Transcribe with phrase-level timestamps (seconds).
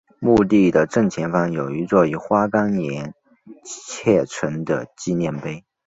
[0.17, 3.13] 墓地的正前方有一座以花岗岩
[3.63, 5.63] 砌成的纪念碑。